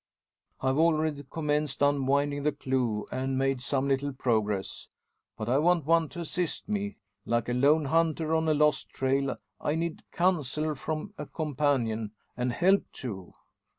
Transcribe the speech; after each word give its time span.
I've 0.61 0.79
already 0.79 1.21
commenced 1.29 1.83
unwinding 1.83 2.41
the 2.41 2.51
clue, 2.51 3.05
and 3.11 3.37
made 3.37 3.61
some 3.61 3.87
little 3.87 4.11
progress. 4.13 4.87
But 5.37 5.47
I 5.47 5.59
want 5.59 5.85
one 5.85 6.09
to 6.09 6.21
assist 6.21 6.67
me. 6.67 6.97
Like 7.23 7.47
a 7.47 7.53
lone 7.53 7.85
hunter 7.85 8.33
on 8.33 8.49
a 8.49 8.55
lost 8.55 8.89
trail, 8.89 9.37
I 9.59 9.75
need 9.75 10.01
counsel 10.11 10.73
from 10.73 11.13
a 11.19 11.27
companion 11.27 12.13
and 12.35 12.51
help 12.51 12.91
too. 12.91 13.33